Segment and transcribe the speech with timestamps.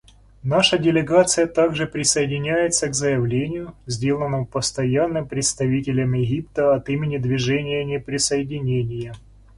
[0.41, 9.13] Наша делегация также присоединяется к заявлению, сделанному Постоянным представителем Египта от имени Движения неприсоединения.